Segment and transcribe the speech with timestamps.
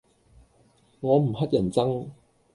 [1.01, 2.07] 我唔乞人憎